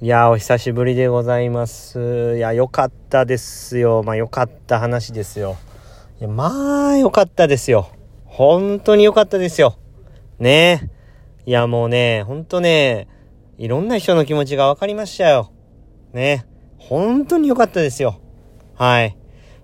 [0.00, 2.36] いや、お久しぶりでございます。
[2.36, 4.04] いや、よかったですよ。
[4.04, 5.56] まあ、よかった話ですよ。
[6.20, 7.90] いや、まあ、よかったですよ。
[8.24, 9.76] 本当によかったですよ。
[10.38, 10.88] ね
[11.46, 13.08] いや、もうね、ほんとね、
[13.58, 15.50] いろんな人の気持ちが分かりましたよ。
[16.12, 16.46] ね
[16.78, 18.20] 本当によかったですよ。
[18.76, 19.16] はい。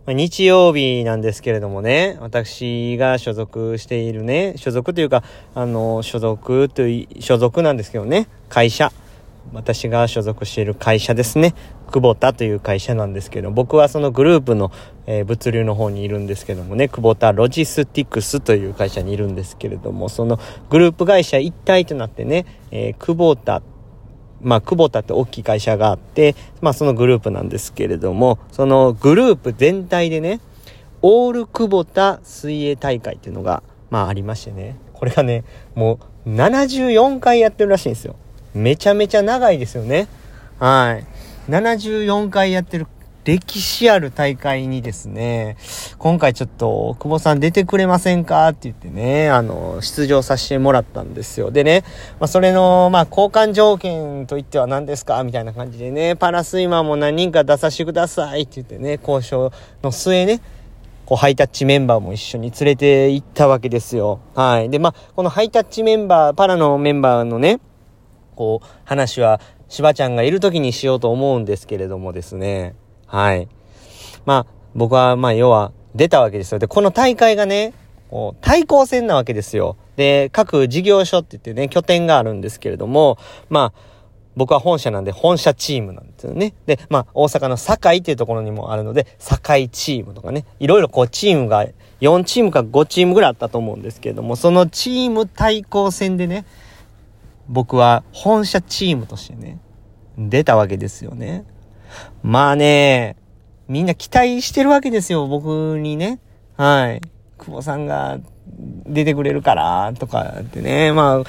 [0.08, 5.22] 日曜日なんですけれどもね、私が所属しているね、所属というか、
[5.54, 8.90] あの、所属という、所属なんですけどね、会社。
[9.52, 11.54] 私が所属している会社ですね。
[11.92, 14.72] 久保田という会社なんですけど、僕はそのグループの、
[15.06, 23.62] えー、物流の方にいるんですけどもね、久保田ロジスティクスという会社にいるんですけれども、そのグループ会社一体となってね、えー、久保田、
[24.40, 30.40] まあ、久保田って大きい会社があって、まあ、そのグループなんですけれども、そのグループ全体でね、
[31.02, 38.16] オール久保田水泳大会っていうのが、まあ、ありましてね、これがね、もう74回やってるらしいんですよ。
[38.54, 40.08] めちゃめちゃ長いですよね。
[40.58, 41.00] は
[41.48, 41.50] い。
[41.50, 42.86] 74回やってる
[43.24, 45.56] 歴史ある大会にですね、
[45.98, 51.50] 今回ちょっと、久保さん出てくれませんかって言ってね、あの、出場させてもらったんですよ。
[51.50, 51.84] でね、
[52.20, 59.52] まあ、それの、まあ、交換条件といっては何ですかみたいな感じでね、パラスイマーも何人か出させてくださいって言ってね、交渉
[59.82, 60.42] の末ね、
[61.06, 64.20] こう、ハイタッチメンバーも一緒に連れて行ったわけですよ。
[64.34, 64.68] はい。
[64.68, 67.58] で、まあ、このハイタッチメンバー、パラのメンバーのね、
[68.34, 72.74] こう、話は、しばちゃんがいる時にしようと思うんですけれどもですね。
[73.06, 73.48] はい。
[74.24, 76.58] まあ、僕は、まあ、要は、出たわけですよ。
[76.58, 77.72] で、この大会がね、
[78.10, 79.76] こう、対抗戦なわけですよ。
[79.96, 83.18] で、各事業所って言ってね、拠点があるんですけれども、
[83.48, 83.94] まあ、
[84.36, 86.54] 僕は本社なんで本社チームなんですよね。
[86.66, 91.66] で、まあ、大阪の堺っていうところにもあるので、堺チームとかね、いろいろこうチームが、
[92.00, 96.44] 4チームか5チームぐらいあったと思うんですけれども、そのチーム対抗戦でね、
[97.48, 99.58] 僕は本社チームとしてね、
[100.16, 101.44] 出たわけですよね。
[102.22, 103.16] まあね、
[103.68, 106.20] みんな期待してるわけですよ、僕にね。
[106.56, 107.00] はい。
[107.38, 108.18] 久保さんが
[108.86, 110.92] 出てくれるから、とかってね。
[110.92, 111.24] まあ、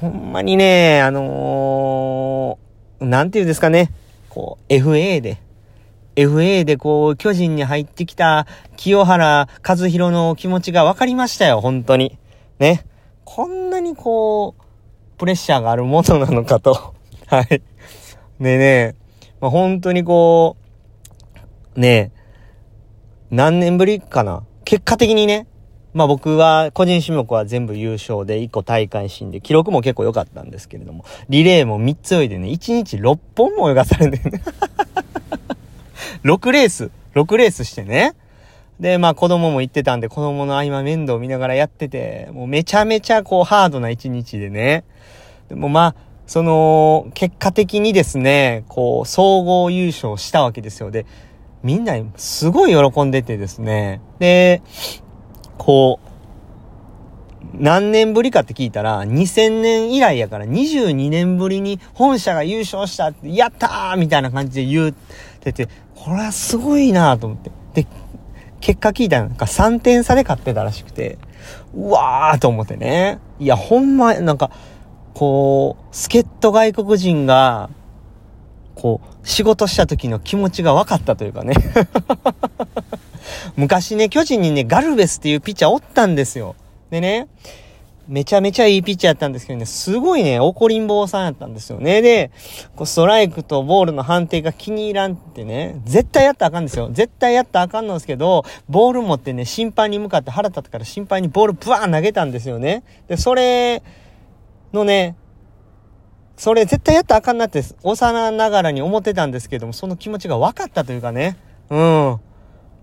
[0.00, 3.90] ほんまにね、あのー、なんていうんですかね。
[4.28, 5.38] こう、FA で、
[6.16, 8.46] FA でこう、巨人に入ってきた
[8.76, 12.18] 清原和弘の気持ちが分かりましたよ、本当に。
[12.58, 12.84] ね。
[13.24, 14.63] こんなにこう、
[15.16, 16.94] プレッシャーがあるものなのかと。
[17.26, 17.62] はい。
[18.40, 18.94] でね、
[19.40, 20.56] まあ、本当にこ
[21.76, 22.12] う、ね
[23.30, 25.46] 何年ぶりかな結果的にね、
[25.92, 34.42] まあ僕は個人種目は全部優勝で1個大会新で記録も結構良かったんですけれども、リレーも3つ泳いでね、1日6本も泳がされてね。
[36.24, 38.14] 6レース、6レースしてね。
[38.84, 44.84] で、まあ子供も行ってたんで子供の合間面倒見ながらやってて、もうめちゃめちゃこうハードな一日でね。
[45.48, 45.94] でもまあ、
[46.26, 50.90] その、結果的にですね、こう、総合優勝したわけですよ。
[50.90, 51.06] で、
[51.62, 54.02] みんなすごい喜んでてですね。
[54.18, 54.60] で、
[55.56, 64.94] こう、何年ぶりかって聞いたら、2000年以来やから22年ぶりに本社が優勝したって、やったーみたいな感じで言っ
[65.40, 67.50] てて、これはすごいなと思って。
[67.72, 67.86] で、
[68.64, 71.18] 結果聞いたらなんか3点差で勝ってたらしくて、
[71.74, 73.18] うわーと思ってね。
[73.38, 74.50] いや、ほんま、なんか、
[75.12, 77.68] こう、助っ人外国人が、
[78.74, 81.54] こう、仕事した時の気持ちが分かったというかね
[83.54, 86.54] 昔ね、巨人にね、ガルベスっていうピッチャーおったんですよ。
[86.88, 87.28] でね、
[88.06, 92.02] めちゃめちゃいいピッチャーやったんですけどね、すごいね、怒りん坊さんやったんですよね。
[92.02, 92.30] で、
[92.76, 96.88] こうストライクとボールの判定が気に入らんってね、絶対やったらあかんですよ。
[96.92, 102.82] 絶対やったらあかんのですけど、ボール持ってね、審判に向かって腹立ったから審判にボールブワーン投げたんですよね。
[103.08, 103.82] で、それ、
[104.74, 105.16] のね、
[106.36, 111.36] それ絶対やったらあかんなって、幼ながらに思ってたんですけども、その気持ちが分かったというかね。
[111.70, 112.20] うん。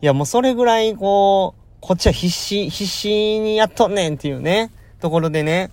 [0.02, 4.72] いや、もうそれぐらい、こう、こっちは必死、必死にやっとんねんっていうね、
[5.02, 5.72] ところでね。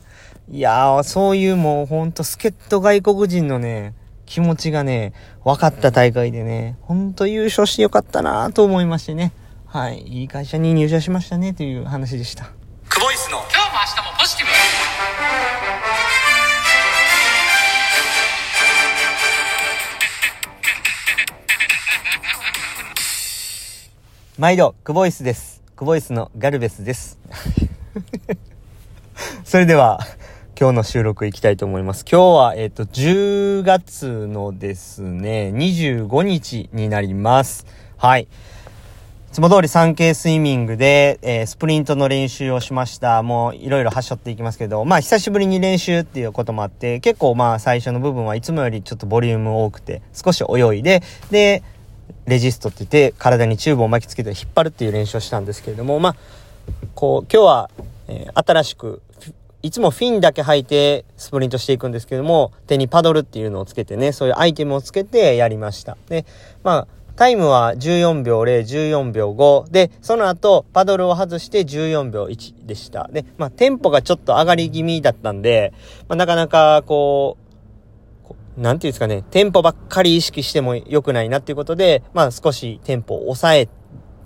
[0.50, 3.94] いやー、そういうもうほんと助っ人外国人のね、
[4.26, 5.12] 気持ちがね、
[5.44, 9.32] 分かった大会でね、ほんと優勝してよかったなと思いましてね。
[9.67, 10.00] はい。
[10.00, 12.50] いい会社に入社しましたねという話でした。
[12.88, 14.52] クボイスの今日も明日もポジティブ
[24.38, 25.62] 毎度、クボイスです。
[25.76, 27.19] クボイスのガルベスです。
[29.49, 30.00] それでは、
[30.61, 32.05] 今日の収録いきたいと思います。
[32.05, 37.65] 今日は、えっ、ー、と、10月のですね、25日になります。
[37.97, 38.25] はい。
[38.25, 38.27] い
[39.33, 43.23] つも通り 3K スイミングで、えー、スプリントの練習をしました。
[43.23, 51.62] もういろいろはしょっていきますけど、まあ久しぶりに練習っていうこともあって、結構まあ最初の部分はいつもよりちょっとボリューム多くて、少し泳いで、で、
[52.27, 56.17] レジストって言って体にチューブを巻きつけて引っ張るっていう練習をしたんですけれども、まあ、
[56.95, 57.71] こう、今日は、
[58.08, 59.02] えー、新しく、
[59.62, 65.96] いつもフィンだけ履いてスプリントしていくんですけども、手にパドルっていうのをつけてね、そういうアイテムをつけてやりました。
[66.08, 66.26] で、
[66.62, 69.72] まあ、タイムは14秒0、14秒5。
[69.72, 73.08] で、その後、パドルを外して14秒1でした。
[73.12, 75.72] で、まあ、テンポがちょっと上がり気味だったんで、
[76.08, 77.37] まあ、なかなか、こ
[78.56, 83.69] う、なんていうんですかね、テンポばっかり意識しても良くないなっていうことで、まあ、少しテンポを抑え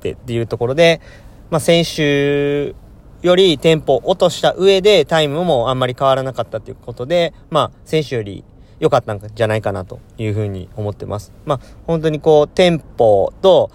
[0.00, 1.00] てっていうところで、
[1.49, 2.75] まあ、先週
[3.23, 8.45] よりテンポを落とした上でタイムもあんまり変わらなかったということで、まあ、選手より
[8.81, 11.33] 良かったんじゃないかなというふうに思ってます。
[11.45, 13.71] まあ、本当にこう、テンポと、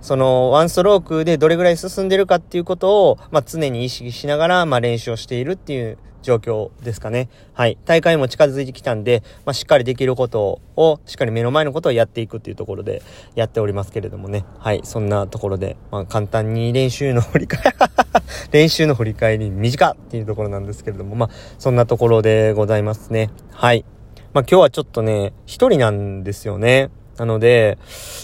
[0.00, 7.28] その、ワンストロークでどれぐらい進んでるかっていうことを、まあ、常に意識しながら、まあ、練習をしているっていう状況ですかね。
[7.52, 7.76] はい。
[7.84, 13.02] 大会も近づいてきたんで、まあ、しっかりできることを、しっかり目の前のことをやっていくっていうところで
[13.34, 14.44] やっておりますけれどもね。
[14.58, 14.80] はい。
[14.84, 17.78] そんなところで、まあ、簡単に練習の振り返り
[18.52, 23.30] 練習の振り返り短っていうところなんですけれども、まあ、そんなところでございますね。
[23.50, 23.84] はい。
[24.32, 26.90] まあ、今日はちょっとね、一人なんですよね。
[27.18, 27.78] なので、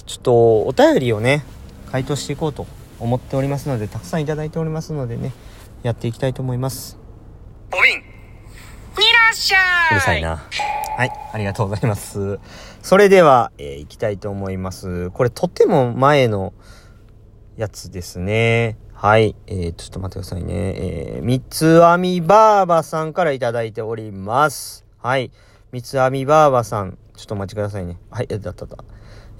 [0.06, 1.44] ちょっとお便りをね、
[1.91, 2.67] 回答していこうと
[2.99, 5.33] 思っておりますので、たくさんいただいておりますのでね、
[5.83, 7.07] やっていきたいと思います。
[7.70, 9.93] おびん、いらっしゃい。
[9.93, 10.43] うるさいな。
[10.97, 12.41] はい、ありがとうございます。
[12.82, 15.11] それでは、えー、いきたいと思います。
[15.11, 16.55] これとっても前の
[17.56, 18.79] やつですね。
[18.94, 19.37] はい。
[19.47, 20.55] えー、ちょっと待ってくださいね。
[20.55, 24.87] えー、三つ編みばあばさんからいただいております。
[24.99, 25.31] はい。
[25.70, 26.97] 三つ編みばあばさん。
[27.17, 27.99] ちょっとお待ちくださいね。
[28.11, 28.79] はい、だったった。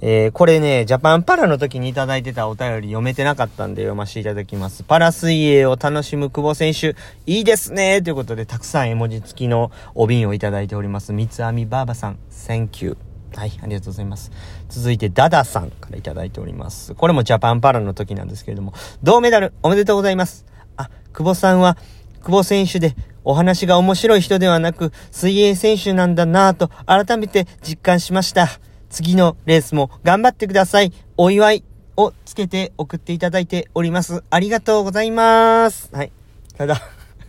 [0.01, 4.83] えー、これね、ジャパンパラの時にいただいてたお便り読めてなかったんで読ませていただきます。
[4.83, 11.11] パラ水泳を楽しむ久保選手、いいですねということで、たくさん絵文字付きのお瓶をいただいております。
[11.11, 12.97] 三つ編みばあばさん、Thank you.
[13.35, 14.31] はい、ありがとうございます。
[14.69, 16.95] 続いて、ダダさんからいただいております。
[16.95, 18.73] これもジャパンパラの時なんですけれども、
[19.03, 20.45] 銅メダルおめでとうございます。
[20.77, 21.77] あ、久保さんは、
[22.23, 28.47] 久保選手でお話が面白い人ではなく、水泳選手なんだなぁと改めて実感しました。
[28.89, 30.91] 次のレースも頑張ってください。
[31.17, 31.63] お祝い
[31.97, 34.23] をつけて送っていただいております。
[34.29, 35.89] ありがとうございます。
[35.93, 36.11] はい。
[36.57, 36.81] ただ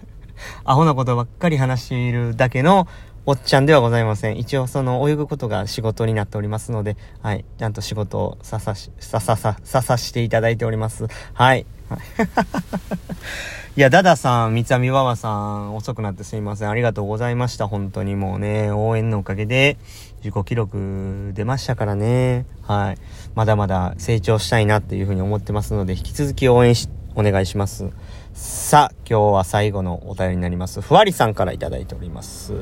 [0.65, 2.89] アホなことばっかり話しているだけの
[3.27, 4.39] おっちゃんではございません。
[4.39, 7.45] 一応その泳ぐことが仕事になっておりますので、はい。
[7.59, 11.07] ちゃんと仕事をささし、さささ、ささしていただいております。
[11.35, 11.67] はい。
[13.77, 16.71] いや、ダダさん、三つ編みばばさん、遅くなってすいません。
[16.71, 17.69] ありがとうございました。
[17.69, 19.77] 本当にもうね、応援のおかげで、
[20.22, 22.46] 自己記録出ましたからね。
[22.62, 22.99] はい。
[23.34, 27.90] まだまだ成長したいなっていうふうに思ってますので、引き続き応援し、お願いします。
[28.34, 30.81] さあ、今日は最後のお便りになります。
[30.81, 32.52] ふわりさんからいただいております。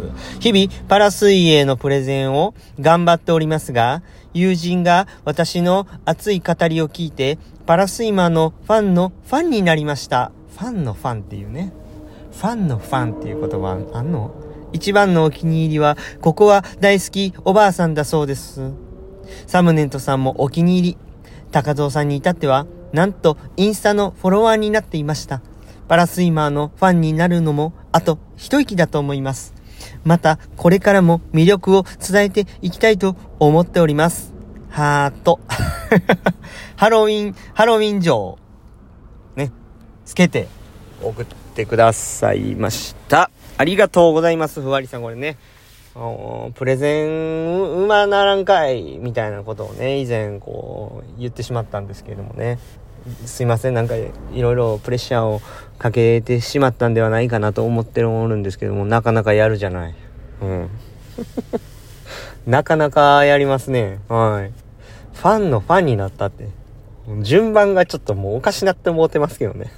[0.40, 4.02] 日々、パラ水泳のプレゼンを頑張っておりますが、
[4.32, 10.32] 友人が私の熱い語りを聞いて、パラスイマーのファンのファンになりました。
[10.56, 11.72] ファンのファンっていうね。
[12.32, 14.30] ファンのファンっていう言葉あんの？
[14.72, 18.72] 一番のお気に入りは、ここは大好きおばあさんだそうです。
[19.46, 20.98] サムネントさんもお気に入り。
[21.50, 25.42] 高蔵さんに至っては、なんとインスタのフォロワーになっていました。
[25.88, 29.54] パラスイマーのファンになるのも、あと一息だと思います。
[30.04, 34.32] また、これからも魅力を伝えていきたいと思っております。
[34.68, 35.40] ハート。
[36.76, 38.38] ハロウィン、ハロウィン城、
[39.36, 39.50] ね、
[40.04, 40.48] つけて
[41.02, 43.30] 送ってくださいました。
[43.58, 45.02] ありがとうございます、ふわりさん。
[45.02, 45.36] これね、
[46.54, 52.60] プレゼン、うまならんかい、みたいなことをね、以前こう、言ってしまったんですけれどもね。
[53.26, 55.40] すいません、なんかいろいろプレッシャーを
[55.76, 59.94] かけてしまったんではないかなと思ってるんですけども、なかなかやるじゃない。
[60.40, 60.70] うん。
[62.46, 63.98] なかなかやりますね。
[64.08, 64.52] はい。
[65.14, 66.46] ファンのファンになったって。
[67.22, 69.72] 順番がちょっともうおかしなって思ってますけどね。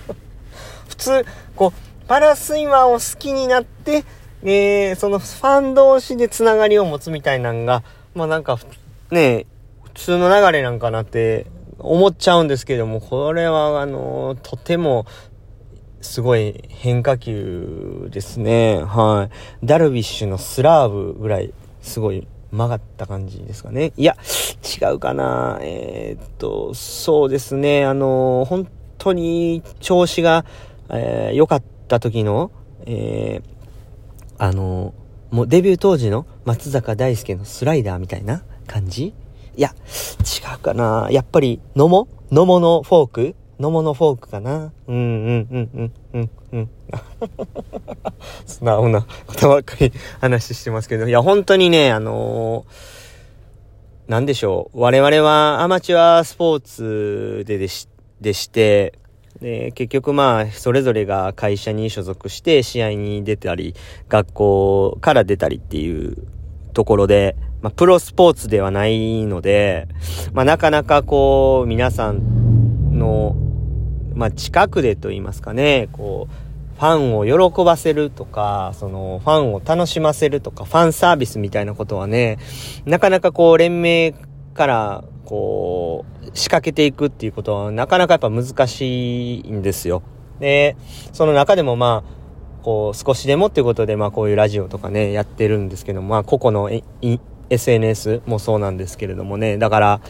[0.88, 1.24] 普通、
[1.56, 4.02] こう、パラスイマーを好きになって、
[4.42, 7.84] えー、そのファン同士でつながりを持つみたいなんが、
[8.16, 8.58] まあなんか、
[9.12, 9.46] ね
[9.84, 11.46] 普通の流れなんかなって
[11.78, 15.06] 思っちゃうんですけども、これはあの、とても、
[16.00, 18.82] すごい変化球ですね。
[18.82, 19.30] は
[19.62, 19.64] い。
[19.64, 23.92] ダルビッシュのスラーブぐらい、すごい曲がった感じですかね。
[23.96, 24.16] いや、
[24.82, 25.60] 違うかな。
[25.62, 27.84] えー、っと、そうですね。
[27.84, 30.44] あの、本当に調子が、
[30.88, 32.52] えー、良かったた時の、
[32.86, 33.42] えー、
[34.38, 34.94] あの、
[35.30, 39.12] もうデビュー当時の松坂大輔のスライダーみたいな感じ？
[39.56, 39.74] いや、
[40.20, 41.08] 違うかな。
[41.10, 42.06] やっぱり、野茂？
[42.30, 43.34] 野茂のフォーク？
[43.58, 44.72] 野茂のフォークかな？
[44.86, 46.70] うんうんうんうんうんうん。
[48.46, 54.80] 素直なことばっかり話してますけど、いや、本当にね、あのー、なんでしょう。
[54.80, 57.88] 我々はアマチュアスポーツででし、
[58.20, 58.94] でして、
[59.40, 63.74] で、結局まあ、それぞれが会社に所属して試合に出たり、
[64.08, 66.16] 学校から出たりっていう
[66.74, 69.88] ところで、まあ、プロスポーツではないので、
[70.32, 73.34] まあ、なかなかこう、皆さんの、
[74.14, 82.38] まあ、近くでと言いますかね、こう、ファンを喜ばせるとか、その、ファンを楽しませるとか、ファンサービスみたいなことはね、
[82.84, 84.14] なかなかこう、連盟
[84.54, 90.02] からこう、仕掛けていくっていうことはなかなかやっぱ難しいんですよ。
[90.38, 90.76] で、
[91.12, 92.20] その中でもまあ、
[92.62, 96.70] こう、少しでもっていうことで、まあこういうラジオとかね、やってるんですけども、まあ個々の
[97.50, 100.00] SNS もそうなんですけれどもね、だから、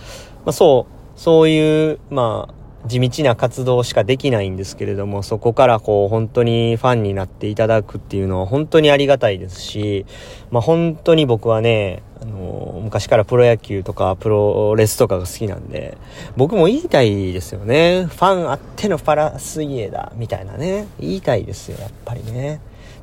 [0.44, 2.54] まあそう、そういう、まあ、
[2.86, 10.06] 地道な活動しかできないんですけれども、そこからこう本当にファンになっていただくっていうのは本当にありがたいですし、
[10.50, 15.98] まあ本当に僕はね、あの、昔からプロ野球とかプロレスとかが好きなんで、
[16.36, 18.06] 僕も言いたいですよね。
[18.06, 20.86] ファンあってのパラ水泳だ、みたいなね。
[20.98, 22.60] 言いたいですよ、やっぱりね。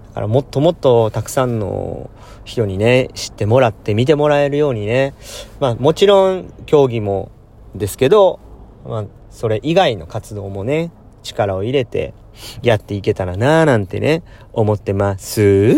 [0.10, 2.10] だからもっともっとたくさんの
[2.46, 5.13] 人にね、知ってもらって見てもらえるようにね。
[5.60, 7.29] まあもちろん競技も
[7.75, 8.39] ですけど、
[8.88, 9.05] まあ
[9.38, 10.89] それ以外の活動もね、
[11.22, 12.15] 力を入れて
[12.63, 15.75] やっていけたらなぁなんてね、思ってます。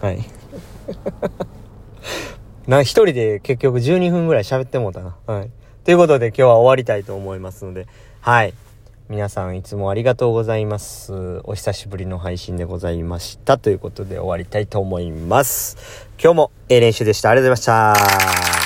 [0.00, 0.24] はい。
[2.66, 5.14] な、一人で結局12分ぐらい喋ってもうたな。
[5.26, 5.50] はい。
[5.84, 7.86] ということで今日は終わりたいと思いますので、
[8.22, 8.54] はい。
[9.10, 11.42] 皆さんいつもありがとうございます。
[11.44, 13.58] お久しぶりの配信でございました。
[13.58, 15.76] ということで終わりたいと思います。
[16.18, 17.28] 今日も A 練習でした。
[17.28, 18.61] ありがとうございました。